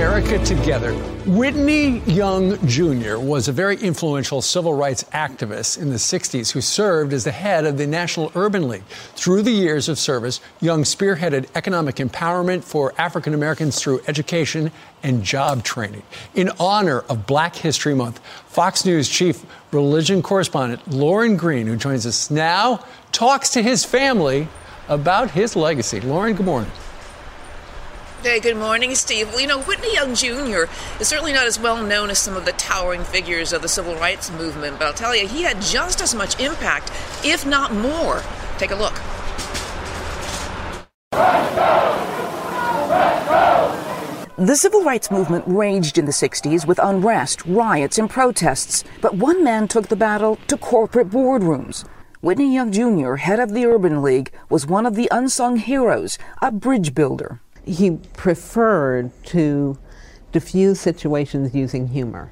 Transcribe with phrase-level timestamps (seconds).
[0.00, 0.94] America together.
[1.26, 3.18] Whitney Young Jr.
[3.18, 7.66] was a very influential civil rights activist in the 60s who served as the head
[7.66, 8.82] of the National Urban League.
[9.14, 14.72] Through the years of service, Young spearheaded economic empowerment for African Americans through education
[15.02, 16.02] and job training.
[16.34, 22.06] In honor of Black History Month, Fox News chief religion correspondent Lauren Green, who joins
[22.06, 24.48] us now, talks to his family
[24.88, 26.00] about his legacy.
[26.00, 26.70] Lauren, good morning.
[28.22, 29.30] Hey, good morning, Steve.
[29.30, 30.70] Well, you know, Whitney Young Jr.
[31.00, 33.94] is certainly not as well known as some of the towering figures of the civil
[33.94, 36.92] rights movement, but I'll tell you, he had just as much impact,
[37.24, 38.22] if not more.
[38.58, 38.92] Take a look.
[44.36, 49.42] The civil rights movement raged in the 60s with unrest, riots, and protests, but one
[49.42, 51.86] man took the battle to corporate boardrooms.
[52.20, 56.52] Whitney Young Jr., head of the Urban League, was one of the unsung heroes, a
[56.52, 57.40] bridge builder
[57.70, 59.78] he preferred to
[60.32, 62.30] diffuse situations using humor,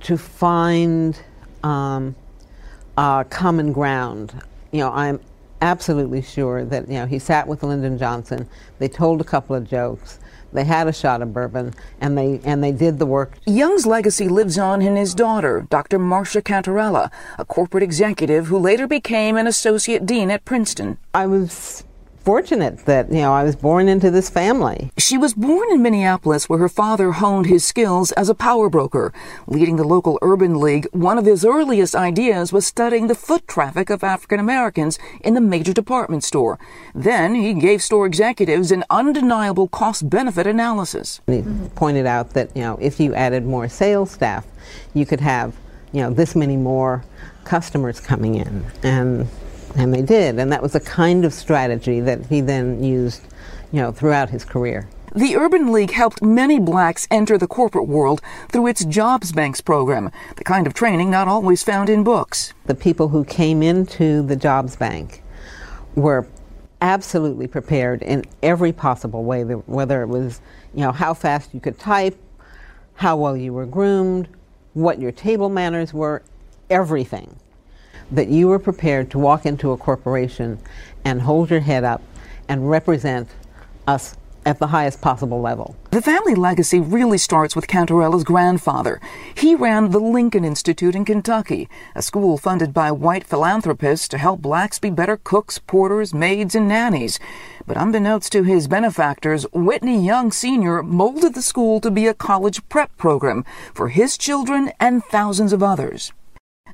[0.00, 1.18] to find
[1.62, 2.14] um,
[2.96, 4.40] common ground.
[4.72, 5.20] You know, I'm
[5.62, 8.48] absolutely sure that you know he sat with Lyndon Johnson.
[8.78, 10.18] They told a couple of jokes.
[10.52, 13.32] They had a shot of bourbon, and they and they did the work.
[13.44, 15.98] Young's legacy lives on in his daughter, Dr.
[15.98, 20.98] Marcia Cantarella, a corporate executive who later became an associate dean at Princeton.
[21.12, 21.84] I was
[22.26, 24.90] fortunate that, you know, I was born into this family.
[24.98, 29.12] She was born in Minneapolis where her father honed his skills as a power broker.
[29.46, 33.90] Leading the local urban league, one of his earliest ideas was studying the foot traffic
[33.90, 36.58] of African Americans in the major department store.
[36.96, 41.20] Then he gave store executives an undeniable cost benefit analysis.
[41.28, 41.44] He
[41.76, 44.44] pointed out that, you know, if you added more sales staff,
[44.94, 45.54] you could have,
[45.92, 47.04] you know, this many more
[47.44, 48.66] customers coming in.
[48.82, 49.28] And
[49.76, 53.22] and they did, and that was a kind of strategy that he then used,
[53.72, 54.88] you know, throughout his career.
[55.14, 60.10] The Urban League helped many blacks enter the corporate world through its Jobs Banks program,
[60.36, 62.52] the kind of training not always found in books.
[62.66, 65.22] The people who came into the Jobs Bank
[65.94, 66.26] were
[66.82, 70.40] absolutely prepared in every possible way, whether it was,
[70.74, 72.18] you know, how fast you could type,
[72.94, 74.28] how well you were groomed,
[74.74, 76.22] what your table manners were,
[76.68, 77.36] everything
[78.10, 80.58] that you were prepared to walk into a corporation
[81.04, 82.02] and hold your head up
[82.48, 83.28] and represent
[83.86, 85.74] us at the highest possible level.
[85.90, 89.00] The family legacy really starts with Cantarella's grandfather.
[89.34, 94.40] He ran the Lincoln Institute in Kentucky, a school funded by white philanthropists to help
[94.40, 97.18] blacks be better cooks, porters, maids, and nannies.
[97.66, 100.80] But unbeknownst to his benefactors, Whitney Young Sr.
[100.80, 103.44] molded the school to be a college prep program
[103.74, 106.12] for his children and thousands of others.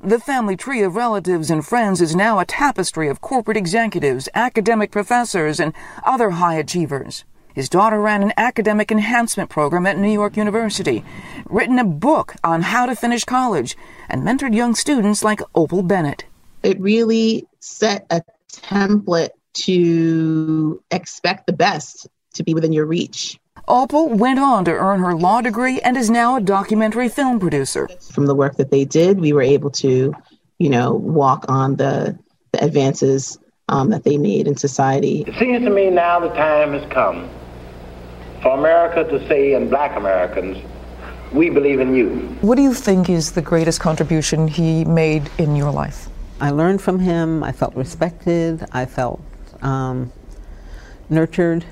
[0.05, 4.91] The family tree of relatives and friends is now a tapestry of corporate executives, academic
[4.91, 7.25] professors, and other high achievers.
[7.55, 11.05] His daughter ran an academic enhancement program at New York University,
[11.49, 13.77] written a book on how to finish college,
[14.09, 16.25] and mentored young students like Opal Bennett.
[16.65, 23.39] It really set a template to expect the best to be within your reach.
[23.69, 27.89] Opal went on to earn her law degree and is now a documentary film producer.
[28.13, 30.15] From the work that they did, we were able to,
[30.59, 32.19] you know, walk on the,
[32.53, 35.25] the advances um, that they made in society.
[35.27, 37.31] It seems to me now the time has come
[38.43, 40.59] for America to say, and black Americans,
[41.33, 42.09] we believe in you.
[42.41, 46.09] What do you think is the greatest contribution he made in your life?
[46.41, 47.45] I learned from him.
[47.45, 48.67] I felt respected.
[48.73, 49.23] I felt
[49.63, 50.13] um,
[51.09, 51.65] nurtured.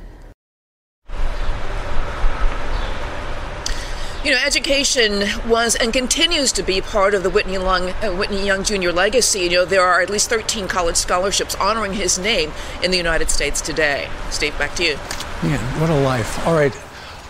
[4.23, 8.45] You know, education was and continues to be part of the Whitney Young, uh, Whitney
[8.45, 8.91] Young Jr.
[8.91, 9.41] legacy.
[9.41, 13.31] You know, there are at least 13 college scholarships honoring his name in the United
[13.31, 14.11] States today.
[14.29, 14.99] Steve, back to you.
[15.43, 16.47] Yeah, what a life.
[16.47, 16.79] All right,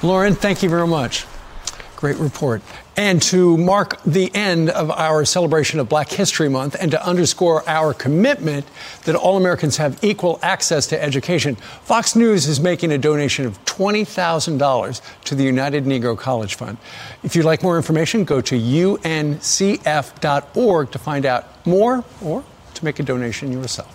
[0.02, 1.26] Lauren, thank you very much.
[2.00, 2.62] Great report.
[2.96, 7.62] And to mark the end of our celebration of Black History Month and to underscore
[7.68, 8.64] our commitment
[9.04, 13.62] that all Americans have equal access to education, Fox News is making a donation of
[13.66, 16.78] $20,000 to the United Negro College Fund.
[17.22, 20.10] If you'd like more information, go to uncf.org
[20.90, 22.42] to find out more or
[22.72, 23.94] to make a donation yourself.